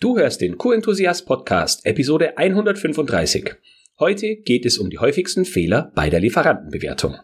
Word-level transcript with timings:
Du 0.00 0.16
hörst 0.16 0.40
den 0.42 0.56
Q-Enthusiast 0.56 1.26
Podcast, 1.26 1.84
Episode 1.84 2.38
135. 2.38 3.56
Heute 3.98 4.36
geht 4.36 4.64
es 4.64 4.78
um 4.78 4.90
die 4.90 4.98
häufigsten 5.00 5.44
Fehler 5.44 5.90
bei 5.96 6.08
der 6.08 6.20
Lieferantenbewertung. 6.20 7.16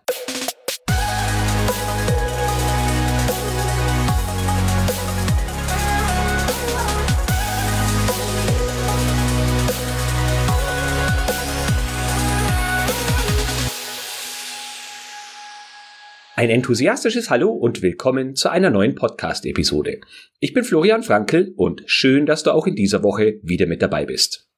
Ein 16.37 16.51
enthusiastisches 16.51 17.31
Hallo 17.31 17.53
und 17.53 17.81
willkommen 17.81 18.35
zu 18.35 18.49
einer 18.49 18.69
neuen 18.69 18.97
Podcast-Episode. 18.97 20.01
Ich 20.41 20.53
bin 20.53 20.65
Florian 20.65 21.05
Frankel 21.05 21.55
und 21.57 21.85
schön, 21.87 22.27
dass 22.27 22.43
du 22.43 22.51
auch 22.51 22.67
in 22.67 22.75
dieser 22.75 23.05
Woche 23.05 23.39
wieder 23.45 23.67
mit 23.67 23.83
dabei 23.83 24.05
bist. 24.05 24.49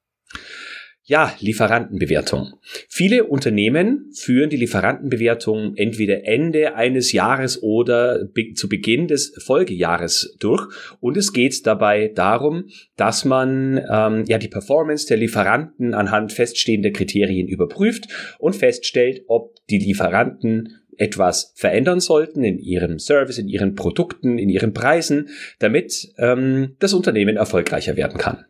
Ja, 1.03 1.35
Lieferantenbewertung. 1.39 2.53
Viele 2.89 3.25
Unternehmen 3.25 4.11
führen 4.11 4.49
die 4.49 4.57
Lieferantenbewertung 4.57 5.75
entweder 5.75 6.25
Ende 6.25 6.73
eines 6.73 7.11
Jahres 7.11 7.61
oder 7.61 8.25
be 8.25 8.53
zu 8.55 8.67
Beginn 8.67 9.07
des 9.07 9.35
Folgejahres 9.45 10.35
durch. 10.39 10.67
Und 10.99 11.15
es 11.15 11.31
geht 11.31 11.65
dabei 11.67 12.07
darum, 12.07 12.69
dass 12.95 13.23
man 13.23 13.79
ähm, 13.89 14.25
ja 14.27 14.39
die 14.39 14.49
Performance 14.49 15.05
der 15.05 15.17
Lieferanten 15.17 15.93
anhand 15.93 16.33
feststehender 16.33 16.89
Kriterien 16.89 17.47
überprüft 17.47 18.07
und 18.39 18.55
feststellt, 18.55 19.21
ob 19.27 19.55
die 19.69 19.77
Lieferanten 19.77 20.73
etwas 20.97 21.53
verändern 21.55 21.99
sollten 21.99 22.43
in 22.43 22.57
ihrem 22.59 22.99
Service, 22.99 23.37
in 23.37 23.47
ihren 23.47 23.75
Produkten, 23.75 24.37
in 24.37 24.49
ihren 24.49 24.73
Preisen, 24.73 25.29
damit 25.59 26.13
ähm, 26.17 26.75
das 26.79 26.93
Unternehmen 26.93 27.37
erfolgreicher 27.37 27.95
werden 27.95 28.17
kann. 28.17 28.45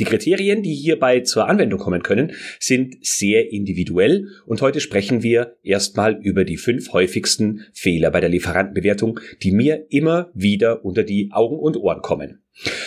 Die 0.00 0.04
Kriterien, 0.04 0.62
die 0.62 0.74
hierbei 0.74 1.20
zur 1.20 1.48
Anwendung 1.48 1.78
kommen 1.78 2.02
können, 2.02 2.32
sind 2.58 2.96
sehr 3.02 3.52
individuell 3.52 4.28
und 4.46 4.62
heute 4.62 4.80
sprechen 4.80 5.22
wir 5.22 5.56
erstmal 5.62 6.18
über 6.22 6.44
die 6.44 6.56
fünf 6.56 6.92
häufigsten 6.92 7.66
Fehler 7.74 8.10
bei 8.10 8.20
der 8.20 8.30
Lieferantenbewertung, 8.30 9.20
die 9.42 9.52
mir 9.52 9.86
immer 9.90 10.30
wieder 10.32 10.84
unter 10.84 11.02
die 11.02 11.30
Augen 11.32 11.58
und 11.58 11.76
Ohren 11.76 12.00
kommen. 12.00 12.42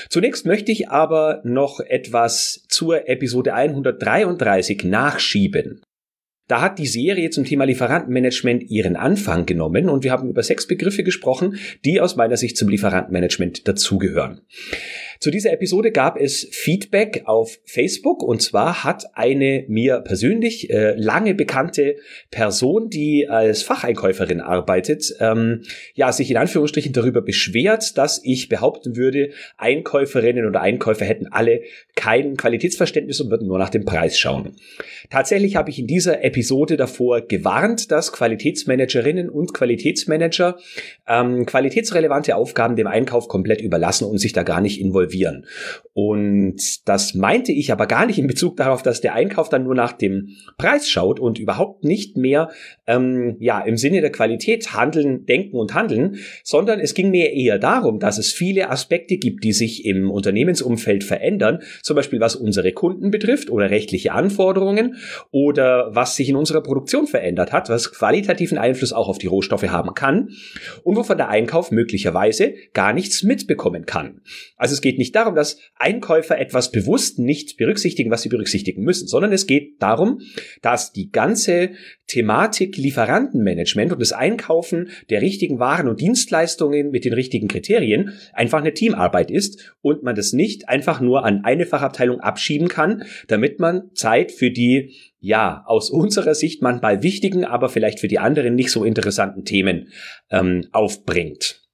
Zunächst 0.09 0.45
möchte 0.45 0.71
ich 0.71 0.89
aber 0.89 1.41
noch 1.43 1.79
etwas 1.79 2.65
zur 2.69 3.07
Episode 3.07 3.53
133 3.53 4.83
nachschieben. 4.83 5.81
Da 6.47 6.61
hat 6.61 6.77
die 6.77 6.85
Serie 6.85 7.31
zum 7.31 7.43
Thema 7.43 7.65
Lieferantenmanagement 7.65 8.69
ihren 8.69 8.95
Anfang 8.95 9.45
genommen 9.45 9.89
und 9.89 10.03
wir 10.03 10.11
haben 10.11 10.29
über 10.29 10.43
sechs 10.43 10.67
Begriffe 10.67 11.03
gesprochen, 11.03 11.57
die 11.83 11.99
aus 11.99 12.15
meiner 12.15 12.37
Sicht 12.37 12.55
zum 12.55 12.69
Lieferantenmanagement 12.69 13.67
dazugehören. 13.67 14.41
Zu 15.19 15.31
dieser 15.31 15.53
Episode 15.53 15.91
gab 15.91 16.19
es 16.19 16.47
Feedback 16.51 17.23
auf 17.25 17.59
Facebook 17.65 18.21
und 18.21 18.41
zwar 18.41 18.83
hat 18.83 19.05
eine 19.13 19.63
mir 19.67 19.99
persönlich 20.01 20.69
äh, 20.69 20.93
lange 20.95 21.33
bekannte 21.33 21.95
Person, 22.31 22.89
die 22.89 23.27
als 23.29 23.63
Facheinkäuferin 23.63 24.41
arbeitet, 24.41 25.15
ähm, 25.19 25.61
ja 25.93 26.11
sich 26.11 26.29
in 26.29 26.37
Anführungsstrichen 26.37 26.91
darüber 26.91 27.21
beschwert, 27.21 27.97
dass 27.97 28.21
ich 28.23 28.49
behaupten 28.49 28.97
würde, 28.97 29.29
Einkäuferinnen 29.57 30.45
oder 30.45 30.61
Einkäufer 30.61 31.05
hätten 31.05 31.27
alle 31.27 31.61
kein 31.95 32.35
Qualitätsverständnis 32.35 33.21
und 33.21 33.31
würden 33.31 33.47
nur 33.47 33.57
nach 33.57 33.69
dem 33.69 33.85
Preis 33.85 34.19
schauen. 34.19 34.57
Tatsächlich 35.09 35.55
habe 35.55 35.69
ich 35.69 35.79
in 35.79 35.87
dieser 35.87 36.23
Episode 36.23 36.75
davor 36.75 37.21
gewarnt, 37.21 37.89
dass 37.91 38.11
Qualitätsmanagerinnen 38.11 39.29
und 39.29 39.53
Qualitätsmanager 39.53 40.57
ähm, 41.07 41.45
qualitätsrelevante 41.45 42.35
Aufgaben 42.35 42.75
dem 42.75 42.87
Einkauf 42.87 43.27
komplett 43.29 43.61
überlassen 43.61 44.05
und 44.05 44.17
sich 44.17 44.33
da 44.33 44.43
gar 44.43 44.59
nicht 44.59 44.81
involvieren 44.81 45.04
involvieren. 45.05 45.45
Und 45.93 46.87
das 46.89 47.13
meinte 47.13 47.53
ich 47.53 47.71
aber 47.71 47.87
gar 47.87 48.05
nicht 48.05 48.19
in 48.19 48.27
Bezug 48.27 48.57
darauf, 48.57 48.83
dass 48.83 48.99
der 48.99 49.13
Einkauf 49.13 49.47
dann 49.47 49.63
nur 49.63 49.75
nach 49.75 49.93
dem 49.93 50.35
Preis 50.57 50.89
schaut 50.89 51.21
und 51.21 51.39
überhaupt 51.39 51.85
nicht 51.85 52.17
mehr 52.17 52.49
ähm, 52.85 53.37
ja 53.39 53.61
im 53.61 53.77
Sinne 53.77 54.01
der 54.01 54.11
Qualität 54.11 54.73
handeln, 54.73 55.25
denken 55.25 55.55
und 55.55 55.73
handeln, 55.73 56.17
sondern 56.43 56.81
es 56.81 56.95
ging 56.95 57.11
mir 57.11 57.31
eher 57.31 57.59
darum, 57.59 57.99
dass 57.99 58.17
es 58.17 58.33
viele 58.33 58.69
Aspekte 58.69 59.15
gibt, 59.15 59.45
die 59.45 59.53
sich 59.53 59.85
im 59.85 60.11
Unternehmensumfeld 60.11 61.05
verändern, 61.05 61.59
zum 61.81 61.95
Beispiel 61.95 62.19
was 62.19 62.35
unsere 62.35 62.73
Kunden 62.73 63.09
betrifft 63.09 63.49
oder 63.49 63.69
rechtliche 63.69 64.11
Anforderungen 64.11 64.97
oder 65.31 65.95
was 65.95 66.17
sich 66.17 66.27
in 66.27 66.35
unserer 66.35 66.61
Produktion 66.61 67.07
verändert 67.07 67.53
hat, 67.53 67.69
was 67.69 67.93
qualitativen 67.93 68.57
Einfluss 68.57 68.91
auch 68.91 69.07
auf 69.07 69.17
die 69.17 69.27
Rohstoffe 69.27 69.63
haben 69.69 69.93
kann 69.93 70.31
und 70.83 70.97
wovon 70.97 71.15
der 71.15 71.29
Einkauf 71.29 71.71
möglicherweise 71.71 72.53
gar 72.73 72.91
nichts 72.91 73.23
mitbekommen 73.23 73.85
kann. 73.85 74.19
Also 74.57 74.73
es 74.73 74.81
geht 74.81 74.94
geht 74.95 74.99
nicht 74.99 75.15
darum, 75.15 75.35
dass 75.35 75.59
Einkäufer 75.75 76.39
etwas 76.39 76.71
bewusst 76.71 77.19
nicht 77.19 77.57
berücksichtigen, 77.57 78.11
was 78.11 78.21
sie 78.21 78.29
berücksichtigen 78.29 78.81
müssen, 78.81 79.07
sondern 79.07 79.33
es 79.33 79.45
geht 79.45 79.81
darum, 79.81 80.21
dass 80.61 80.93
die 80.93 81.11
ganze 81.11 81.71
Thematik 82.07 82.77
Lieferantenmanagement 82.77 83.91
und 83.91 83.99
das 83.99 84.13
Einkaufen 84.13 84.89
der 85.09 85.21
richtigen 85.21 85.59
Waren 85.59 85.89
und 85.89 85.99
Dienstleistungen 85.99 86.91
mit 86.91 87.03
den 87.03 87.13
richtigen 87.13 87.49
Kriterien 87.49 88.13
einfach 88.31 88.59
eine 88.59 88.73
Teamarbeit 88.73 89.31
ist 89.31 89.75
und 89.81 90.03
man 90.03 90.15
das 90.15 90.31
nicht 90.31 90.69
einfach 90.69 91.01
nur 91.01 91.25
an 91.25 91.43
eine 91.43 91.65
Fachabteilung 91.65 92.21
abschieben 92.21 92.69
kann, 92.69 93.03
damit 93.27 93.59
man 93.59 93.89
Zeit 93.95 94.31
für 94.31 94.51
die 94.51 94.95
ja, 95.19 95.63
aus 95.65 95.89
unserer 95.89 96.35
Sicht 96.35 96.61
manchmal 96.61 97.01
wichtigen, 97.03 97.43
aber 97.43 97.67
vielleicht 97.67 97.99
für 97.99 98.07
die 98.07 98.19
anderen 98.19 98.55
nicht 98.55 98.69
so 98.69 98.85
interessanten 98.85 99.43
Themen 99.43 99.89
ähm, 100.29 100.67
aufbringt. 100.71 101.64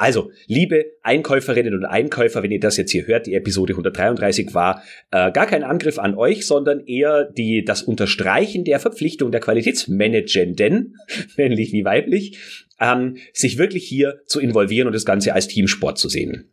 Also, 0.00 0.30
liebe 0.46 0.94
Einkäuferinnen 1.02 1.74
und 1.74 1.84
Einkäufer, 1.84 2.42
wenn 2.42 2.50
ihr 2.50 2.58
das 2.58 2.78
jetzt 2.78 2.90
hier 2.90 3.06
hört, 3.06 3.26
die 3.26 3.34
Episode 3.34 3.74
133 3.74 4.54
war 4.54 4.82
äh, 5.10 5.30
gar 5.30 5.46
kein 5.46 5.62
Angriff 5.62 5.98
an 5.98 6.14
euch, 6.14 6.46
sondern 6.46 6.80
eher 6.86 7.24
die, 7.24 7.66
das 7.66 7.82
Unterstreichen 7.82 8.64
der 8.64 8.80
Verpflichtung 8.80 9.30
der 9.30 9.42
Qualitätsmanagenden, 9.42 10.96
männlich 11.36 11.74
wie 11.74 11.84
weiblich, 11.84 12.38
ähm, 12.80 13.18
sich 13.34 13.58
wirklich 13.58 13.86
hier 13.86 14.22
zu 14.24 14.40
involvieren 14.40 14.86
und 14.86 14.94
das 14.94 15.04
Ganze 15.04 15.34
als 15.34 15.48
Teamsport 15.48 15.98
zu 15.98 16.08
sehen. 16.08 16.50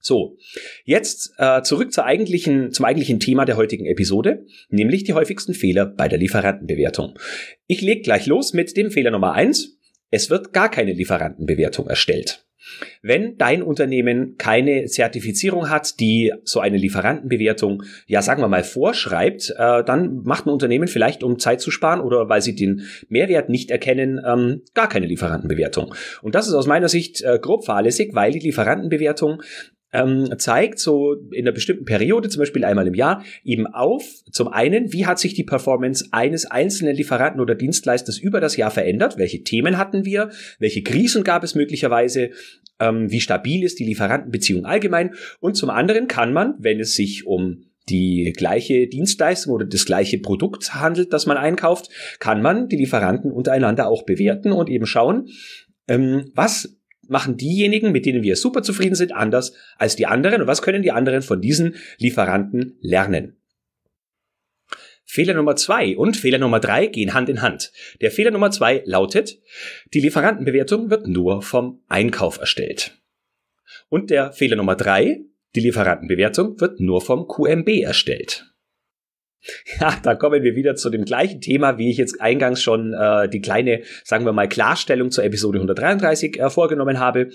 So, 0.00 0.38
jetzt 0.84 1.34
äh, 1.36 1.60
zurück 1.60 1.92
zur 1.92 2.06
eigentlichen, 2.06 2.72
zum 2.72 2.86
eigentlichen 2.86 3.20
Thema 3.20 3.44
der 3.44 3.58
heutigen 3.58 3.84
Episode, 3.84 4.46
nämlich 4.70 5.04
die 5.04 5.12
häufigsten 5.12 5.52
Fehler 5.52 5.84
bei 5.84 6.08
der 6.08 6.18
Lieferantenbewertung. 6.18 7.18
Ich 7.66 7.82
leg 7.82 8.02
gleich 8.02 8.24
los 8.24 8.54
mit 8.54 8.78
dem 8.78 8.90
Fehler 8.90 9.10
Nummer 9.10 9.34
eins. 9.34 9.78
Es 10.10 10.30
wird 10.30 10.54
gar 10.54 10.70
keine 10.70 10.94
Lieferantenbewertung 10.94 11.86
erstellt. 11.86 12.47
Wenn 13.02 13.36
dein 13.38 13.62
Unternehmen 13.62 14.36
keine 14.36 14.86
Zertifizierung 14.86 15.70
hat, 15.70 16.00
die 16.00 16.32
so 16.44 16.60
eine 16.60 16.76
Lieferantenbewertung, 16.76 17.82
ja 18.06 18.22
sagen 18.22 18.42
wir 18.42 18.48
mal, 18.48 18.64
vorschreibt, 18.64 19.54
äh, 19.56 19.84
dann 19.84 20.22
macht 20.24 20.46
ein 20.46 20.50
Unternehmen 20.50 20.88
vielleicht, 20.88 21.22
um 21.22 21.38
Zeit 21.38 21.60
zu 21.60 21.70
sparen 21.70 22.00
oder 22.00 22.28
weil 22.28 22.42
sie 22.42 22.54
den 22.54 22.82
Mehrwert 23.08 23.48
nicht 23.48 23.70
erkennen, 23.70 24.20
ähm, 24.26 24.62
gar 24.74 24.88
keine 24.88 25.06
Lieferantenbewertung. 25.06 25.94
Und 26.22 26.34
das 26.34 26.48
ist 26.48 26.54
aus 26.54 26.66
meiner 26.66 26.88
Sicht 26.88 27.22
äh, 27.22 27.38
grob 27.40 27.64
fahrlässig, 27.64 28.10
weil 28.14 28.32
die 28.32 28.40
Lieferantenbewertung 28.40 29.42
ähm, 29.92 30.34
zeigt 30.38 30.78
so 30.78 31.14
in 31.32 31.44
einer 31.44 31.52
bestimmten 31.52 31.84
Periode, 31.84 32.28
zum 32.28 32.40
Beispiel 32.40 32.64
einmal 32.64 32.86
im 32.86 32.94
Jahr, 32.94 33.24
eben 33.44 33.66
auf, 33.66 34.04
zum 34.30 34.48
einen, 34.48 34.92
wie 34.92 35.06
hat 35.06 35.18
sich 35.18 35.34
die 35.34 35.44
Performance 35.44 36.08
eines 36.12 36.46
einzelnen 36.46 36.94
Lieferanten 36.94 37.40
oder 37.40 37.54
Dienstleisters 37.54 38.18
über 38.18 38.40
das 38.40 38.56
Jahr 38.56 38.70
verändert, 38.70 39.18
welche 39.18 39.42
Themen 39.42 39.78
hatten 39.78 40.04
wir, 40.04 40.30
welche 40.58 40.82
Krisen 40.82 41.24
gab 41.24 41.42
es 41.42 41.54
möglicherweise, 41.54 42.30
ähm, 42.80 43.10
wie 43.10 43.20
stabil 43.20 43.64
ist 43.64 43.78
die 43.78 43.84
Lieferantenbeziehung 43.84 44.64
allgemein? 44.64 45.14
Und 45.40 45.54
zum 45.56 45.70
anderen 45.70 46.06
kann 46.06 46.32
man, 46.32 46.54
wenn 46.58 46.80
es 46.80 46.94
sich 46.94 47.26
um 47.26 47.64
die 47.88 48.34
gleiche 48.36 48.86
Dienstleistung 48.86 49.54
oder 49.54 49.64
das 49.64 49.86
gleiche 49.86 50.18
Produkt 50.18 50.74
handelt, 50.74 51.12
das 51.14 51.24
man 51.24 51.38
einkauft, 51.38 51.88
kann 52.18 52.42
man 52.42 52.68
die 52.68 52.76
Lieferanten 52.76 53.32
untereinander 53.32 53.88
auch 53.88 54.02
bewerten 54.04 54.52
und 54.52 54.68
eben 54.68 54.84
schauen, 54.84 55.28
ähm, 55.88 56.30
was 56.34 56.77
machen 57.08 57.36
diejenigen, 57.36 57.92
mit 57.92 58.06
denen 58.06 58.22
wir 58.22 58.36
super 58.36 58.62
zufrieden 58.62 58.94
sind, 58.94 59.12
anders 59.12 59.52
als 59.76 59.96
die 59.96 60.06
anderen? 60.06 60.42
Und 60.42 60.46
was 60.46 60.62
können 60.62 60.82
die 60.82 60.92
anderen 60.92 61.22
von 61.22 61.40
diesen 61.40 61.76
Lieferanten 61.98 62.76
lernen? 62.80 63.36
Fehler 65.10 65.32
Nummer 65.32 65.56
zwei 65.56 65.96
und 65.96 66.18
Fehler 66.18 66.38
Nummer 66.38 66.60
drei 66.60 66.86
gehen 66.86 67.14
Hand 67.14 67.30
in 67.30 67.40
Hand. 67.40 67.72
Der 68.02 68.10
Fehler 68.10 68.30
Nummer 68.30 68.50
zwei 68.50 68.82
lautet, 68.84 69.40
die 69.94 70.00
Lieferantenbewertung 70.00 70.90
wird 70.90 71.06
nur 71.06 71.40
vom 71.40 71.82
Einkauf 71.88 72.38
erstellt. 72.38 73.00
Und 73.88 74.10
der 74.10 74.32
Fehler 74.32 74.56
Nummer 74.56 74.76
drei, 74.76 75.20
die 75.54 75.60
Lieferantenbewertung 75.60 76.60
wird 76.60 76.80
nur 76.80 77.00
vom 77.00 77.26
QMB 77.26 77.68
erstellt. 77.80 78.52
Ja, 79.80 79.96
da 80.02 80.14
kommen 80.14 80.42
wir 80.42 80.56
wieder 80.56 80.74
zu 80.74 80.90
dem 80.90 81.04
gleichen 81.04 81.40
Thema, 81.40 81.78
wie 81.78 81.90
ich 81.90 81.96
jetzt 81.96 82.20
eingangs 82.20 82.62
schon 82.62 82.92
äh, 82.92 83.28
die 83.28 83.40
kleine, 83.40 83.82
sagen 84.04 84.24
wir 84.24 84.32
mal, 84.32 84.48
Klarstellung 84.48 85.10
zur 85.10 85.24
Episode 85.24 85.58
133 85.58 86.40
äh, 86.40 86.50
vorgenommen 86.50 86.98
habe. 86.98 87.30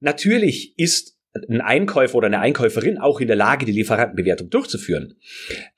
Natürlich 0.00 0.78
ist 0.78 1.18
ein 1.48 1.60
Einkäufer 1.60 2.16
oder 2.16 2.26
eine 2.26 2.40
Einkäuferin 2.40 2.98
auch 2.98 3.20
in 3.20 3.26
der 3.26 3.36
Lage, 3.36 3.66
die 3.66 3.72
Lieferantenbewertung 3.72 4.50
durchzuführen. 4.50 5.14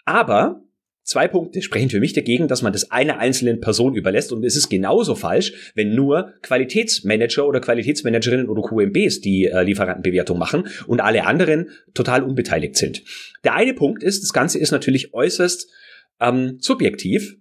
Aber 0.04 0.66
Zwei 1.06 1.29
Punkte 1.29 1.62
sprechen 1.62 1.88
für 1.88 2.00
mich 2.00 2.14
dagegen, 2.14 2.49
dass 2.49 2.62
man 2.62 2.73
das 2.73 2.91
einer 2.91 3.19
einzelnen 3.19 3.61
Person 3.61 3.94
überlässt 3.94 4.32
und 4.32 4.44
es 4.44 4.56
ist 4.56 4.69
genauso 4.69 5.14
falsch, 5.14 5.73
wenn 5.76 5.94
nur 5.94 6.32
Qualitätsmanager 6.43 7.47
oder 7.47 7.61
Qualitätsmanagerinnen 7.61 8.49
oder 8.49 8.62
QMBs 8.62 9.20
die 9.20 9.44
äh, 9.44 9.62
Lieferantenbewertung 9.62 10.37
machen 10.37 10.67
und 10.88 11.00
alle 11.00 11.25
anderen 11.25 11.70
total 11.94 12.25
unbeteiligt 12.25 12.76
sind. 12.76 13.05
Der 13.44 13.55
eine 13.55 13.73
Punkt 13.73 14.03
ist, 14.03 14.25
das 14.25 14.32
Ganze 14.32 14.58
ist 14.58 14.73
natürlich 14.73 15.14
äußerst 15.14 15.70
ähm, 16.19 16.58
subjektiv. 16.58 17.37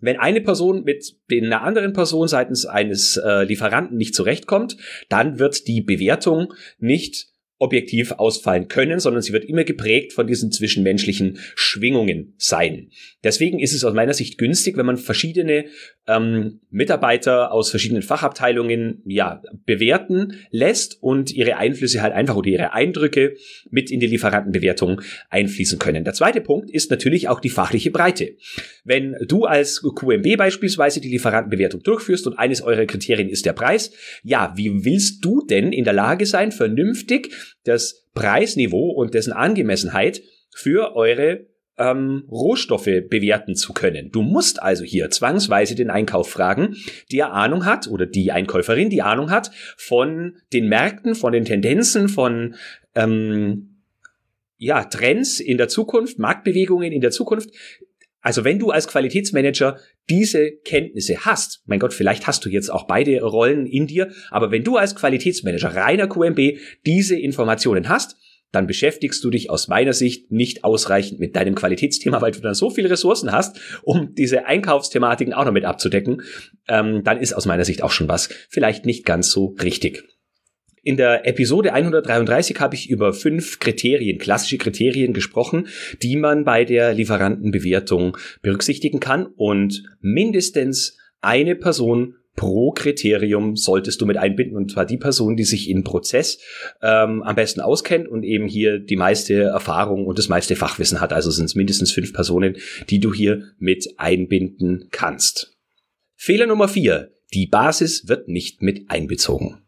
Wenn 0.00 0.16
eine 0.18 0.40
Person 0.40 0.82
mit 0.82 1.16
einer 1.30 1.62
anderen 1.62 1.92
Person 1.92 2.26
seitens 2.26 2.66
eines 2.66 3.18
äh, 3.18 3.44
Lieferanten 3.44 3.96
nicht 3.96 4.16
zurechtkommt, 4.16 4.78
dann 5.08 5.38
wird 5.38 5.68
die 5.68 5.80
Bewertung 5.80 6.52
nicht 6.78 7.28
objektiv 7.58 8.12
ausfallen 8.12 8.68
können, 8.68 9.00
sondern 9.00 9.22
sie 9.22 9.32
wird 9.32 9.44
immer 9.46 9.64
geprägt 9.64 10.12
von 10.12 10.26
diesen 10.26 10.52
zwischenmenschlichen 10.52 11.38
Schwingungen 11.54 12.34
sein. 12.36 12.90
Deswegen 13.24 13.58
ist 13.58 13.72
es 13.72 13.84
aus 13.84 13.94
meiner 13.94 14.12
Sicht 14.12 14.36
günstig, 14.36 14.76
wenn 14.76 14.86
man 14.86 14.98
verschiedene 14.98 15.64
ähm, 16.06 16.60
Mitarbeiter 16.70 17.52
aus 17.52 17.70
verschiedenen 17.70 18.02
Fachabteilungen 18.02 19.02
ja 19.06 19.42
bewerten 19.64 20.34
lässt 20.50 21.02
und 21.02 21.32
ihre 21.32 21.56
Einflüsse 21.56 22.02
halt 22.02 22.12
einfach 22.12 22.36
oder 22.36 22.48
ihre 22.48 22.72
Eindrücke 22.72 23.34
mit 23.70 23.90
in 23.90 24.00
die 24.00 24.06
Lieferantenbewertung 24.06 25.00
einfließen 25.30 25.78
können. 25.78 26.04
Der 26.04 26.14
zweite 26.14 26.40
Punkt 26.40 26.70
ist 26.70 26.90
natürlich 26.90 27.28
auch 27.28 27.40
die 27.40 27.48
fachliche 27.48 27.90
Breite. 27.90 28.36
Wenn 28.84 29.16
du 29.26 29.44
als 29.44 29.82
QMB 29.82 30.36
beispielsweise 30.36 31.00
die 31.00 31.08
Lieferantenbewertung 31.08 31.82
durchführst 31.82 32.26
und 32.26 32.38
eines 32.38 32.62
eurer 32.62 32.86
Kriterien 32.86 33.28
ist 33.28 33.46
der 33.46 33.54
Preis, 33.54 33.92
ja, 34.22 34.52
wie 34.56 34.84
willst 34.84 35.24
du 35.24 35.44
denn 35.44 35.72
in 35.72 35.84
der 35.84 35.94
Lage 35.94 36.26
sein, 36.26 36.52
vernünftig 36.52 37.32
das 37.64 38.06
Preisniveau 38.14 38.90
und 38.90 39.14
dessen 39.14 39.32
Angemessenheit 39.32 40.22
für 40.54 40.96
eure 40.96 41.46
ähm, 41.78 42.24
Rohstoffe 42.30 42.84
bewerten 42.84 43.54
zu 43.54 43.72
können. 43.72 44.10
Du 44.10 44.22
musst 44.22 44.62
also 44.62 44.84
hier 44.84 45.10
zwangsweise 45.10 45.74
den 45.74 45.90
Einkauf 45.90 46.30
fragen, 46.30 46.76
der 47.12 47.32
Ahnung 47.32 47.66
hat 47.66 47.88
oder 47.88 48.06
die 48.06 48.32
Einkäuferin, 48.32 48.90
die 48.90 49.02
Ahnung 49.02 49.30
hat 49.30 49.50
von 49.76 50.38
den 50.52 50.68
Märkten, 50.68 51.14
von 51.14 51.32
den 51.32 51.44
Tendenzen, 51.44 52.08
von 52.08 52.54
ähm, 52.94 53.76
ja, 54.58 54.84
Trends 54.84 55.38
in 55.40 55.58
der 55.58 55.68
Zukunft, 55.68 56.18
Marktbewegungen 56.18 56.92
in 56.92 57.02
der 57.02 57.10
Zukunft. 57.10 57.50
Also 58.26 58.42
wenn 58.42 58.58
du 58.58 58.70
als 58.70 58.88
Qualitätsmanager 58.88 59.78
diese 60.10 60.50
Kenntnisse 60.64 61.24
hast, 61.24 61.62
mein 61.66 61.78
Gott, 61.78 61.94
vielleicht 61.94 62.26
hast 62.26 62.44
du 62.44 62.48
jetzt 62.48 62.70
auch 62.70 62.88
beide 62.88 63.22
Rollen 63.22 63.66
in 63.66 63.86
dir, 63.86 64.10
aber 64.32 64.50
wenn 64.50 64.64
du 64.64 64.76
als 64.76 64.96
Qualitätsmanager 64.96 65.76
reiner 65.76 66.08
QMB 66.08 66.58
diese 66.84 67.16
Informationen 67.16 67.88
hast, 67.88 68.16
dann 68.50 68.66
beschäftigst 68.66 69.22
du 69.22 69.30
dich 69.30 69.48
aus 69.48 69.68
meiner 69.68 69.92
Sicht 69.92 70.32
nicht 70.32 70.64
ausreichend 70.64 71.20
mit 71.20 71.36
deinem 71.36 71.54
Qualitätsthema, 71.54 72.20
weil 72.20 72.32
du 72.32 72.40
dann 72.40 72.54
so 72.54 72.68
viele 72.68 72.90
Ressourcen 72.90 73.30
hast, 73.30 73.60
um 73.84 74.12
diese 74.16 74.46
Einkaufsthematiken 74.46 75.32
auch 75.32 75.44
noch 75.44 75.52
mit 75.52 75.64
abzudecken. 75.64 76.22
Ähm, 76.66 77.04
dann 77.04 77.20
ist 77.20 77.32
aus 77.32 77.46
meiner 77.46 77.64
Sicht 77.64 77.84
auch 77.84 77.92
schon 77.92 78.08
was 78.08 78.28
vielleicht 78.48 78.86
nicht 78.86 79.04
ganz 79.04 79.30
so 79.30 79.54
richtig. 79.62 80.02
In 80.86 80.96
der 80.96 81.26
Episode 81.26 81.72
133 81.72 82.60
habe 82.60 82.76
ich 82.76 82.88
über 82.88 83.12
fünf 83.12 83.58
Kriterien, 83.58 84.18
klassische 84.18 84.56
Kriterien 84.56 85.14
gesprochen, 85.14 85.66
die 86.00 86.14
man 86.14 86.44
bei 86.44 86.64
der 86.64 86.94
Lieferantenbewertung 86.94 88.16
berücksichtigen 88.40 89.00
kann 89.00 89.26
und 89.26 89.82
mindestens 90.00 90.96
eine 91.20 91.56
Person 91.56 92.14
pro 92.36 92.70
Kriterium 92.70 93.56
solltest 93.56 94.00
du 94.00 94.06
mit 94.06 94.16
einbinden 94.16 94.56
und 94.56 94.70
zwar 94.70 94.86
die 94.86 94.96
Person, 94.96 95.34
die 95.34 95.42
sich 95.42 95.68
in 95.68 95.82
Prozess 95.82 96.38
ähm, 96.80 97.24
am 97.24 97.34
besten 97.34 97.62
auskennt 97.62 98.06
und 98.06 98.22
eben 98.22 98.46
hier 98.46 98.78
die 98.78 98.94
meiste 98.94 99.42
Erfahrung 99.42 100.06
und 100.06 100.20
das 100.20 100.28
meiste 100.28 100.54
Fachwissen 100.54 101.00
hat. 101.00 101.12
Also 101.12 101.32
sind 101.32 101.46
es 101.46 101.56
mindestens 101.56 101.90
fünf 101.90 102.12
Personen, 102.12 102.58
die 102.90 103.00
du 103.00 103.12
hier 103.12 103.42
mit 103.58 103.94
einbinden 103.96 104.86
kannst. 104.92 105.58
Fehler 106.14 106.46
Nummer 106.46 106.68
vier. 106.68 107.10
Die 107.34 107.48
Basis 107.48 108.06
wird 108.06 108.28
nicht 108.28 108.62
mit 108.62 108.88
einbezogen. 108.88 109.66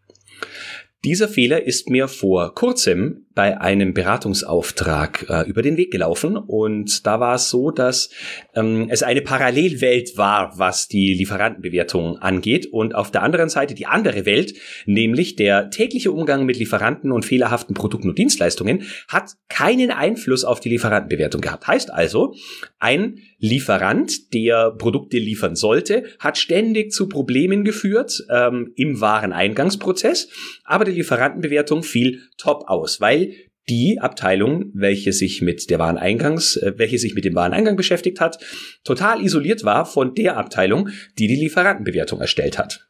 Dieser 1.04 1.28
Fehler 1.28 1.62
ist 1.62 1.90
mir 1.90 2.08
vor 2.08 2.54
kurzem 2.54 3.27
bei 3.38 3.60
einem 3.60 3.94
Beratungsauftrag 3.94 5.26
äh, 5.28 5.48
über 5.48 5.62
den 5.62 5.76
Weg 5.76 5.92
gelaufen. 5.92 6.36
Und 6.36 7.06
da 7.06 7.20
war 7.20 7.36
es 7.36 7.50
so, 7.50 7.70
dass 7.70 8.10
ähm, 8.56 8.88
es 8.90 9.04
eine 9.04 9.22
Parallelwelt 9.22 10.16
war, 10.16 10.58
was 10.58 10.88
die 10.88 11.14
Lieferantenbewertung 11.14 12.18
angeht. 12.18 12.66
Und 12.66 12.96
auf 12.96 13.12
der 13.12 13.22
anderen 13.22 13.48
Seite 13.48 13.76
die 13.76 13.86
andere 13.86 14.26
Welt, 14.26 14.54
nämlich 14.86 15.36
der 15.36 15.70
tägliche 15.70 16.10
Umgang 16.10 16.46
mit 16.46 16.58
Lieferanten 16.58 17.12
und 17.12 17.24
fehlerhaften 17.24 17.76
Produkten 17.76 18.08
und 18.08 18.18
Dienstleistungen, 18.18 18.82
hat 19.06 19.36
keinen 19.48 19.92
Einfluss 19.92 20.42
auf 20.42 20.58
die 20.58 20.70
Lieferantenbewertung 20.70 21.40
gehabt. 21.40 21.68
Heißt 21.68 21.92
also, 21.92 22.34
ein 22.80 23.20
Lieferant, 23.38 24.34
der 24.34 24.72
Produkte 24.72 25.16
liefern 25.16 25.54
sollte, 25.54 26.02
hat 26.18 26.38
ständig 26.38 26.90
zu 26.90 27.08
Problemen 27.08 27.62
geführt 27.62 28.24
ähm, 28.30 28.72
im 28.74 29.00
Wareneingangsprozess, 29.00 30.28
aber 30.64 30.84
die 30.84 30.90
Lieferantenbewertung 30.90 31.84
fiel 31.84 32.22
top 32.36 32.64
aus, 32.66 33.00
weil 33.00 33.27
die 33.68 33.98
Abteilung, 34.00 34.70
welche 34.74 35.12
sich 35.12 35.42
mit 35.42 35.70
der 35.70 35.78
Wareneingangs, 35.78 36.56
äh, 36.56 36.74
welche 36.76 36.98
sich 36.98 37.14
mit 37.14 37.24
dem 37.24 37.34
Wareneingang 37.34 37.76
beschäftigt 37.76 38.20
hat, 38.20 38.38
total 38.84 39.22
isoliert 39.22 39.64
war 39.64 39.86
von 39.86 40.14
der 40.14 40.36
Abteilung, 40.36 40.88
die 41.18 41.26
die 41.26 41.36
Lieferantenbewertung 41.36 42.20
erstellt 42.20 42.58
hat. 42.58 42.87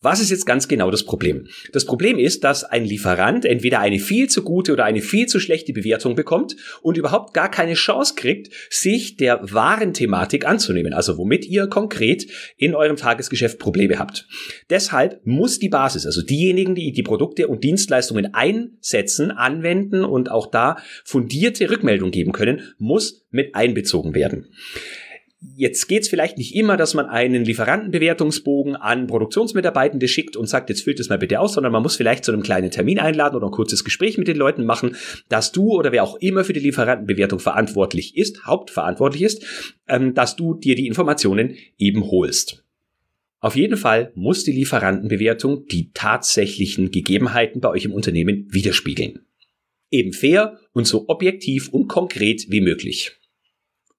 Was 0.00 0.20
ist 0.20 0.30
jetzt 0.30 0.44
ganz 0.44 0.68
genau 0.68 0.90
das 0.90 1.04
Problem? 1.04 1.48
Das 1.72 1.86
Problem 1.86 2.18
ist, 2.18 2.44
dass 2.44 2.62
ein 2.62 2.84
Lieferant 2.84 3.46
entweder 3.46 3.80
eine 3.80 3.98
viel 3.98 4.28
zu 4.28 4.42
gute 4.42 4.72
oder 4.72 4.84
eine 4.84 5.00
viel 5.00 5.26
zu 5.26 5.40
schlechte 5.40 5.72
Bewertung 5.72 6.14
bekommt 6.14 6.56
und 6.82 6.98
überhaupt 6.98 7.32
gar 7.32 7.50
keine 7.50 7.72
Chance 7.72 8.14
kriegt, 8.14 8.52
sich 8.68 9.16
der 9.16 9.40
wahren 9.42 9.94
Thematik 9.94 10.46
anzunehmen, 10.46 10.92
also 10.92 11.16
womit 11.16 11.46
ihr 11.46 11.68
konkret 11.68 12.26
in 12.58 12.74
eurem 12.74 12.96
Tagesgeschäft 12.96 13.58
Probleme 13.58 13.98
habt. 13.98 14.26
Deshalb 14.68 15.20
muss 15.24 15.58
die 15.58 15.70
Basis, 15.70 16.04
also 16.04 16.20
diejenigen, 16.20 16.74
die 16.74 16.92
die 16.92 17.02
Produkte 17.02 17.48
und 17.48 17.64
Dienstleistungen 17.64 18.34
einsetzen, 18.34 19.30
anwenden 19.30 20.04
und 20.04 20.30
auch 20.30 20.50
da 20.50 20.76
fundierte 21.04 21.70
Rückmeldung 21.70 22.10
geben 22.10 22.32
können, 22.32 22.74
muss 22.76 23.26
mit 23.30 23.54
einbezogen 23.54 24.14
werden. 24.14 24.48
Jetzt 25.56 25.88
geht's 25.88 26.08
vielleicht 26.08 26.38
nicht 26.38 26.54
immer, 26.54 26.78
dass 26.78 26.94
man 26.94 27.06
einen 27.06 27.44
Lieferantenbewertungsbogen 27.44 28.76
an 28.76 29.06
Produktionsmitarbeitende 29.06 30.08
schickt 30.08 30.36
und 30.36 30.46
sagt, 30.46 30.70
jetzt 30.70 30.82
füllt 30.82 30.98
es 31.00 31.10
mal 31.10 31.18
bitte 31.18 31.38
aus, 31.38 31.52
sondern 31.52 31.72
man 31.72 31.82
muss 31.82 31.96
vielleicht 31.96 32.24
zu 32.24 32.32
einem 32.32 32.42
kleinen 32.42 32.70
Termin 32.70 32.98
einladen 32.98 33.36
oder 33.36 33.46
ein 33.46 33.52
kurzes 33.52 33.84
Gespräch 33.84 34.16
mit 34.16 34.26
den 34.26 34.38
Leuten 34.38 34.64
machen, 34.64 34.96
dass 35.28 35.52
du 35.52 35.72
oder 35.72 35.92
wer 35.92 36.02
auch 36.02 36.16
immer 36.16 36.44
für 36.44 36.54
die 36.54 36.60
Lieferantenbewertung 36.60 37.40
verantwortlich 37.40 38.16
ist, 38.16 38.46
hauptverantwortlich 38.46 39.22
ist, 39.22 39.44
ähm, 39.86 40.14
dass 40.14 40.34
du 40.34 40.54
dir 40.54 40.76
die 40.76 40.86
Informationen 40.86 41.56
eben 41.76 42.10
holst. 42.10 42.64
Auf 43.40 43.54
jeden 43.54 43.76
Fall 43.76 44.12
muss 44.14 44.44
die 44.44 44.52
Lieferantenbewertung 44.52 45.66
die 45.66 45.90
tatsächlichen 45.92 46.90
Gegebenheiten 46.90 47.60
bei 47.60 47.68
euch 47.68 47.84
im 47.84 47.92
Unternehmen 47.92 48.46
widerspiegeln. 48.50 49.26
Eben 49.90 50.14
fair 50.14 50.58
und 50.72 50.86
so 50.86 51.04
objektiv 51.08 51.68
und 51.68 51.88
konkret 51.88 52.46
wie 52.48 52.62
möglich. 52.62 53.20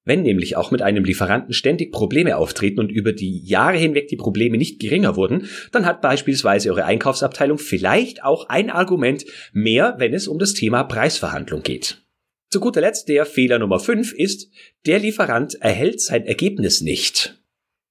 Wenn 0.05 0.21
nämlich 0.21 0.55
auch 0.55 0.69
mit 0.69 0.83
einem 0.83 1.03
Lieferanten 1.03 1.53
ständig 1.53 1.91
Probleme 1.91 2.37
auftreten 2.37 2.79
und 2.79 2.91
über 2.91 3.11
die 3.11 3.39
Jahre 3.43 3.77
hinweg 3.77 4.07
die 4.07 4.15
Probleme 4.15 4.57
nicht 4.57 4.79
geringer 4.79 5.15
wurden, 5.15 5.49
dann 5.71 5.87
hat 5.87 6.01
beispielsweise 6.01 6.69
eure 6.69 6.85
Einkaufsabteilung 6.85 7.57
vielleicht 7.57 8.23
auch 8.23 8.47
ein 8.47 8.69
Argument 8.69 9.25
mehr, 9.51 9.95
wenn 9.97 10.13
es 10.13 10.27
um 10.27 10.37
das 10.37 10.53
Thema 10.53 10.83
Preisverhandlung 10.83 11.63
geht. 11.63 12.03
Zu 12.51 12.59
guter 12.59 12.81
Letzt 12.81 13.09
der 13.09 13.25
Fehler 13.25 13.57
Nummer 13.57 13.79
5 13.79 14.13
ist, 14.13 14.49
der 14.85 14.99
Lieferant 14.99 15.55
erhält 15.55 15.99
sein 15.99 16.25
Ergebnis 16.25 16.81
nicht. 16.81 17.41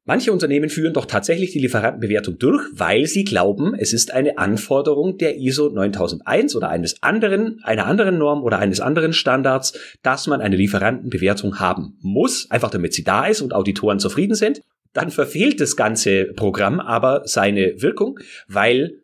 Manche 0.07 0.33
Unternehmen 0.33 0.69
führen 0.69 0.93
doch 0.93 1.07
tatsächlich 1.07 1.53
die 1.53 1.61
Lieferantenbewertung 1.61 2.39
durch, 2.39 2.63
weil 2.75 3.07
sie 3.07 3.25
glauben, 3.25 3.75
es 3.75 3.95
ist 3.95 4.13
eine 4.13 4.37
Anforderung 4.37 5.17
der 5.17 5.39
ISO 5.39 5.71
9001 5.71 6.55
oder 6.55 6.69
eines 6.69 7.03
anderen, 7.03 7.61
einer 7.63 7.87
anderen 7.87 8.19
Norm 8.19 8.43
oder 8.43 8.59
eines 8.59 8.81
anderen 8.81 9.15
Standards, 9.15 9.73
dass 10.03 10.27
man 10.27 10.43
eine 10.43 10.57
Lieferantenbewertung 10.57 11.59
haben 11.59 11.97
muss, 12.03 12.51
einfach 12.51 12.71
damit 12.71 12.93
sie 12.93 13.03
da 13.03 13.25
ist 13.27 13.41
und 13.41 13.55
Auditoren 13.55 13.99
zufrieden 13.99 14.35
sind. 14.35 14.61
Dann 14.93 15.11
verfehlt 15.11 15.59
das 15.63 15.75
ganze 15.75 16.27
Programm 16.27 16.81
aber 16.81 17.23
seine 17.25 17.81
Wirkung, 17.81 18.21
weil 18.47 19.04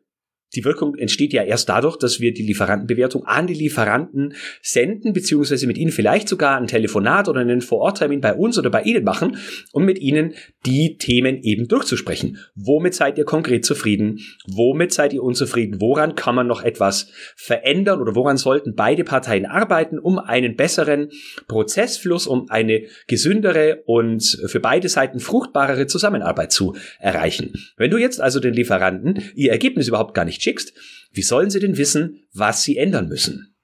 die 0.54 0.64
Wirkung 0.64 0.96
entsteht 0.96 1.32
ja 1.32 1.42
erst 1.42 1.68
dadurch, 1.68 1.96
dass 1.96 2.20
wir 2.20 2.34
die 2.34 2.42
Lieferantenbewertung 2.42 3.24
an 3.24 3.46
die 3.46 3.54
Lieferanten 3.54 4.34
senden, 4.62 5.12
beziehungsweise 5.12 5.66
mit 5.66 5.78
ihnen 5.78 5.92
vielleicht 5.92 6.28
sogar 6.28 6.56
ein 6.56 6.66
Telefonat 6.66 7.28
oder 7.28 7.40
einen 7.40 7.60
Vororttermin 7.60 8.20
bei 8.20 8.34
uns 8.34 8.58
oder 8.58 8.70
bei 8.70 8.82
ihnen 8.82 9.04
machen, 9.04 9.36
um 9.72 9.84
mit 9.84 9.98
ihnen 10.00 10.34
die 10.66 10.96
Themen 10.96 11.42
eben 11.42 11.68
durchzusprechen. 11.68 12.38
Womit 12.54 12.94
seid 12.94 13.18
ihr 13.18 13.24
konkret 13.24 13.64
zufrieden? 13.64 14.20
Womit 14.46 14.92
seid 14.92 15.12
ihr 15.12 15.22
unzufrieden? 15.22 15.80
Woran 15.80 16.16
kann 16.16 16.34
man 16.34 16.46
noch 16.46 16.62
etwas 16.62 17.08
verändern 17.36 18.00
oder 18.00 18.16
woran 18.16 18.36
sollten 18.36 18.74
beide 18.74 19.04
Parteien 19.04 19.46
arbeiten, 19.46 19.98
um 19.98 20.18
einen 20.18 20.56
besseren 20.56 21.10
Prozessfluss, 21.46 22.26
um 22.26 22.50
eine 22.50 22.82
gesündere 23.06 23.82
und 23.86 24.40
für 24.46 24.60
beide 24.60 24.88
Seiten 24.88 25.20
fruchtbarere 25.20 25.86
Zusammenarbeit 25.86 26.50
zu 26.50 26.74
erreichen? 26.98 27.52
Wenn 27.76 27.90
du 27.90 27.98
jetzt 27.98 28.20
also 28.20 28.40
den 28.40 28.54
Lieferanten 28.54 29.22
ihr 29.34 29.52
Ergebnis 29.52 29.86
überhaupt 29.86 30.14
gar 30.14 30.24
nicht 30.24 30.39
nicht 30.40 30.44
schickst, 30.44 30.72
wie 31.12 31.22
sollen 31.22 31.50
sie 31.50 31.60
denn 31.60 31.76
wissen, 31.76 32.26
was 32.32 32.62
sie 32.62 32.78
ändern 32.78 33.08
müssen? 33.08 33.54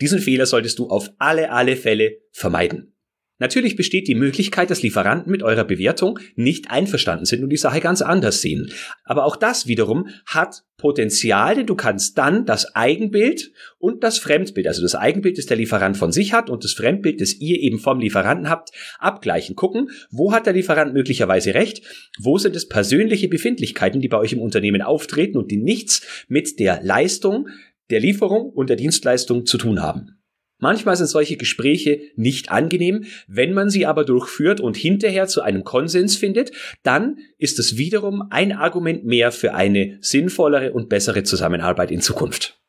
Diesen 0.00 0.20
Fehler 0.20 0.46
solltest 0.46 0.78
du 0.78 0.88
auf 0.88 1.10
alle, 1.18 1.50
alle 1.50 1.76
Fälle 1.76 2.18
vermeiden. 2.30 2.94
Natürlich 3.38 3.74
besteht 3.74 4.06
die 4.06 4.14
Möglichkeit, 4.14 4.70
dass 4.70 4.82
Lieferanten 4.82 5.32
mit 5.32 5.42
eurer 5.42 5.64
Bewertung 5.64 6.18
nicht 6.36 6.70
einverstanden 6.70 7.24
sind 7.24 7.42
und 7.42 7.50
die 7.50 7.56
Sache 7.56 7.80
ganz 7.80 8.00
anders 8.00 8.40
sehen. 8.40 8.70
Aber 9.04 9.24
auch 9.24 9.36
das 9.36 9.66
wiederum 9.66 10.08
hat 10.26 10.62
Potenzial, 10.76 11.56
denn 11.56 11.66
du 11.66 11.74
kannst 11.74 12.18
dann 12.18 12.46
das 12.46 12.74
Eigenbild 12.76 13.52
und 13.78 14.04
das 14.04 14.18
Fremdbild, 14.18 14.68
also 14.68 14.82
das 14.82 14.94
Eigenbild, 14.94 15.38
das 15.38 15.46
der 15.46 15.56
Lieferant 15.56 15.96
von 15.96 16.12
sich 16.12 16.32
hat 16.32 16.50
und 16.50 16.62
das 16.62 16.72
Fremdbild, 16.74 17.20
das 17.20 17.34
ihr 17.34 17.58
eben 17.60 17.78
vom 17.78 18.00
Lieferanten 18.00 18.48
habt, 18.48 18.70
abgleichen. 18.98 19.56
Gucken, 19.56 19.90
wo 20.10 20.32
hat 20.32 20.46
der 20.46 20.52
Lieferant 20.52 20.92
möglicherweise 20.94 21.54
recht, 21.54 21.82
wo 22.20 22.38
sind 22.38 22.54
es 22.54 22.68
persönliche 22.68 23.28
Befindlichkeiten, 23.28 24.00
die 24.00 24.08
bei 24.08 24.18
euch 24.18 24.32
im 24.32 24.40
Unternehmen 24.40 24.82
auftreten 24.82 25.38
und 25.38 25.50
die 25.50 25.56
nichts 25.56 26.26
mit 26.28 26.58
der 26.60 26.80
Leistung, 26.82 27.48
der 27.90 28.00
Lieferung 28.00 28.50
und 28.50 28.70
der 28.70 28.76
Dienstleistung 28.76 29.46
zu 29.46 29.58
tun 29.58 29.82
haben. 29.82 30.21
Manchmal 30.62 30.94
sind 30.94 31.08
solche 31.08 31.36
Gespräche 31.36 32.02
nicht 32.14 32.52
angenehm, 32.52 33.06
wenn 33.26 33.52
man 33.52 33.68
sie 33.68 33.84
aber 33.84 34.04
durchführt 34.04 34.60
und 34.60 34.76
hinterher 34.76 35.26
zu 35.26 35.42
einem 35.42 35.64
Konsens 35.64 36.14
findet, 36.14 36.52
dann 36.84 37.18
ist 37.36 37.58
es 37.58 37.78
wiederum 37.78 38.28
ein 38.30 38.52
Argument 38.52 39.04
mehr 39.04 39.32
für 39.32 39.54
eine 39.54 39.98
sinnvollere 40.02 40.72
und 40.72 40.88
bessere 40.88 41.24
Zusammenarbeit 41.24 41.90
in 41.90 42.00
Zukunft. 42.00 42.60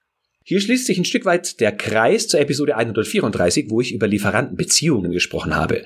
Hier 0.44 0.60
schließt 0.60 0.88
sich 0.88 0.98
ein 0.98 1.06
Stück 1.06 1.26
weit 1.26 1.60
der 1.60 1.72
Kreis 1.72 2.28
zur 2.28 2.40
Episode 2.40 2.78
134, 2.78 3.70
wo 3.70 3.80
ich 3.80 3.94
über 3.94 4.08
Lieferantenbeziehungen 4.08 5.12
gesprochen 5.12 5.56
habe. 5.56 5.84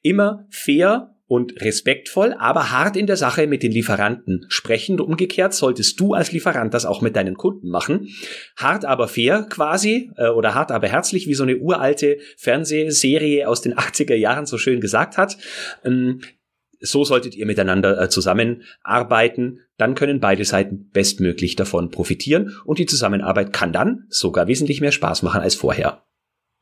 Immer 0.00 0.46
fair 0.48 1.14
und 1.32 1.62
respektvoll, 1.62 2.34
aber 2.38 2.72
hart 2.72 2.94
in 2.94 3.06
der 3.06 3.16
Sache 3.16 3.46
mit 3.46 3.62
den 3.62 3.72
Lieferanten 3.72 4.44
sprechen. 4.48 5.00
Umgekehrt 5.00 5.54
solltest 5.54 5.98
du 5.98 6.12
als 6.12 6.30
Lieferant 6.30 6.74
das 6.74 6.84
auch 6.84 7.00
mit 7.00 7.16
deinen 7.16 7.38
Kunden 7.38 7.70
machen. 7.70 8.08
Hart 8.54 8.84
aber 8.84 9.08
fair 9.08 9.46
quasi 9.48 10.10
äh, 10.18 10.28
oder 10.28 10.54
hart 10.54 10.70
aber 10.70 10.88
herzlich, 10.88 11.26
wie 11.26 11.32
so 11.32 11.44
eine 11.44 11.56
uralte 11.56 12.18
Fernsehserie 12.36 13.48
aus 13.48 13.62
den 13.62 13.72
80er 13.78 14.14
Jahren 14.14 14.44
so 14.44 14.58
schön 14.58 14.82
gesagt 14.82 15.16
hat. 15.16 15.38
Ähm, 15.86 16.20
so 16.80 17.02
solltet 17.02 17.34
ihr 17.34 17.46
miteinander 17.46 17.98
äh, 17.98 18.10
zusammenarbeiten. 18.10 19.60
Dann 19.78 19.94
können 19.94 20.20
beide 20.20 20.44
Seiten 20.44 20.90
bestmöglich 20.90 21.56
davon 21.56 21.90
profitieren 21.90 22.54
und 22.66 22.78
die 22.78 22.84
Zusammenarbeit 22.84 23.54
kann 23.54 23.72
dann 23.72 24.04
sogar 24.10 24.48
wesentlich 24.48 24.82
mehr 24.82 24.92
Spaß 24.92 25.22
machen 25.22 25.40
als 25.40 25.54
vorher. 25.54 26.04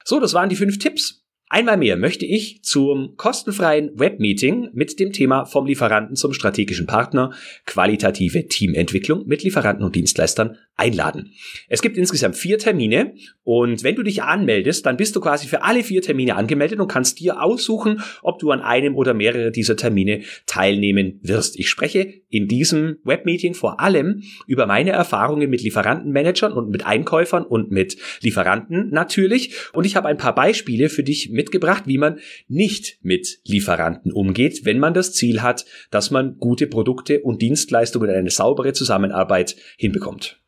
So, 0.04 0.20
das 0.20 0.32
waren 0.32 0.48
die 0.48 0.54
fünf 0.54 0.78
Tipps. 0.78 1.19
Einmal 1.52 1.78
mehr 1.78 1.96
möchte 1.96 2.24
ich 2.24 2.62
zum 2.62 3.16
kostenfreien 3.16 3.90
Webmeeting 3.98 4.68
mit 4.72 5.00
dem 5.00 5.12
Thema 5.12 5.46
vom 5.46 5.66
Lieferanten 5.66 6.14
zum 6.14 6.32
strategischen 6.32 6.86
Partner 6.86 7.32
qualitative 7.66 8.46
Teamentwicklung 8.46 9.26
mit 9.26 9.42
Lieferanten 9.42 9.84
und 9.84 9.96
Dienstleistern 9.96 10.58
einladen. 10.76 11.32
Es 11.68 11.82
gibt 11.82 11.96
insgesamt 11.96 12.36
vier 12.36 12.58
Termine 12.58 13.14
und 13.42 13.82
wenn 13.82 13.96
du 13.96 14.04
dich 14.04 14.22
anmeldest, 14.22 14.86
dann 14.86 14.96
bist 14.96 15.16
du 15.16 15.20
quasi 15.20 15.48
für 15.48 15.64
alle 15.64 15.82
vier 15.82 16.02
Termine 16.02 16.36
angemeldet 16.36 16.78
und 16.78 16.86
kannst 16.86 17.18
dir 17.18 17.42
aussuchen, 17.42 18.00
ob 18.22 18.38
du 18.38 18.52
an 18.52 18.60
einem 18.60 18.94
oder 18.94 19.12
mehrere 19.12 19.50
dieser 19.50 19.76
Termine 19.76 20.22
teilnehmen 20.46 21.18
wirst. 21.24 21.58
Ich 21.58 21.68
spreche 21.68 22.22
in 22.28 22.46
diesem 22.46 22.98
Webmeeting 23.02 23.54
vor 23.54 23.80
allem 23.80 24.22
über 24.46 24.66
meine 24.66 24.92
Erfahrungen 24.92 25.50
mit 25.50 25.62
Lieferantenmanagern 25.62 26.52
und 26.52 26.70
mit 26.70 26.86
Einkäufern 26.86 27.44
und 27.44 27.72
mit 27.72 27.96
Lieferanten 28.20 28.90
natürlich 28.90 29.56
und 29.72 29.84
ich 29.84 29.96
habe 29.96 30.06
ein 30.06 30.16
paar 30.16 30.36
Beispiele 30.36 30.88
für 30.88 31.02
dich 31.02 31.32
mitgebracht, 31.40 31.84
wie 31.86 31.96
man 31.96 32.18
nicht 32.48 32.98
mit 33.00 33.40
Lieferanten 33.44 34.12
umgeht, 34.12 34.66
wenn 34.66 34.78
man 34.78 34.92
das 34.92 35.14
Ziel 35.14 35.40
hat, 35.40 35.64
dass 35.90 36.10
man 36.10 36.36
gute 36.36 36.66
Produkte 36.66 37.22
und 37.22 37.40
Dienstleistungen 37.40 38.10
und 38.10 38.16
eine 38.16 38.28
saubere 38.30 38.74
Zusammenarbeit 38.74 39.56
hinbekommt. 39.78 40.38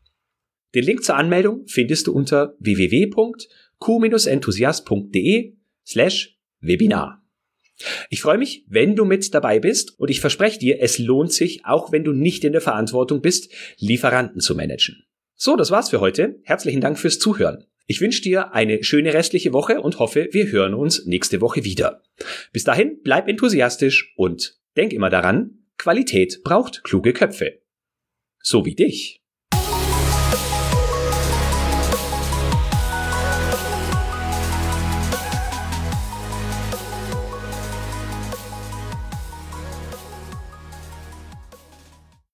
Den 0.74 0.84
Link 0.84 1.04
zur 1.04 1.16
Anmeldung 1.16 1.64
findest 1.66 2.06
du 2.06 2.12
unter 2.12 2.54
www.q-enthusiast.de 2.60 5.56
slash 5.86 6.38
Webinar. 6.60 7.22
Ich 8.10 8.20
freue 8.20 8.38
mich, 8.38 8.64
wenn 8.68 8.94
du 8.94 9.04
mit 9.04 9.34
dabei 9.34 9.58
bist 9.58 9.98
und 9.98 10.10
ich 10.10 10.20
verspreche 10.20 10.58
dir, 10.58 10.80
es 10.80 10.98
lohnt 10.98 11.32
sich, 11.32 11.64
auch 11.64 11.90
wenn 11.90 12.04
du 12.04 12.12
nicht 12.12 12.44
in 12.44 12.52
der 12.52 12.60
Verantwortung 12.60 13.22
bist, 13.22 13.50
Lieferanten 13.78 14.40
zu 14.40 14.54
managen. 14.54 15.04
So, 15.34 15.56
das 15.56 15.70
war's 15.70 15.90
für 15.90 16.00
heute. 16.00 16.38
Herzlichen 16.44 16.80
Dank 16.80 16.98
fürs 16.98 17.18
Zuhören. 17.18 17.64
Ich 17.86 18.00
wünsche 18.00 18.22
dir 18.22 18.52
eine 18.54 18.82
schöne 18.84 19.12
restliche 19.12 19.52
Woche 19.52 19.80
und 19.80 19.98
hoffe, 19.98 20.28
wir 20.32 20.50
hören 20.50 20.74
uns 20.74 21.04
nächste 21.06 21.40
Woche 21.40 21.64
wieder. 21.64 22.02
Bis 22.52 22.64
dahin, 22.64 23.00
bleib 23.02 23.28
enthusiastisch 23.28 24.12
und 24.16 24.58
denk 24.76 24.92
immer 24.92 25.10
daran, 25.10 25.62
Qualität 25.78 26.42
braucht 26.44 26.84
kluge 26.84 27.12
Köpfe. 27.12 27.60
So 28.38 28.64
wie 28.64 28.74
dich. 28.74 29.21